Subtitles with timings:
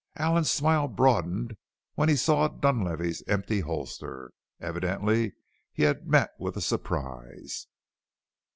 [0.15, 1.55] Allen's smile broadened
[1.93, 4.31] when he saw Dunlavey's empty holster.
[4.59, 5.33] Evidently
[5.71, 7.67] he had met with a surprise!